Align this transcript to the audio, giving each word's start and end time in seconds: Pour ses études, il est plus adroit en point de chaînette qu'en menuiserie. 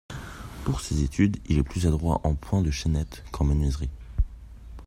Pour 0.65 0.81
ses 0.81 1.03
études, 1.03 1.37
il 1.45 1.59
est 1.59 1.63
plus 1.63 1.85
adroit 1.85 2.21
en 2.23 2.33
point 2.33 2.63
de 2.63 2.71
chaînette 2.71 3.23
qu'en 3.31 3.43
menuiserie. 3.45 3.91